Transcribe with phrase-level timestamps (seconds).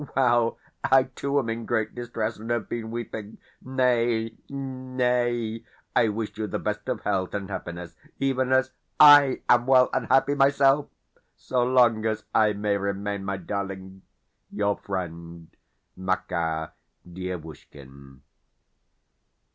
[0.15, 3.37] Well, I too am in great distress, and have been weeping.
[3.63, 5.63] Nay, nay.
[5.95, 10.07] I wish you the best of health and happiness, even as I am well and
[10.07, 10.87] happy myself,
[11.35, 14.01] so long as I may remain, my darling,
[14.49, 15.49] Your friend,
[15.95, 16.71] MAKAR
[17.07, 18.21] DIEVUSHKIN.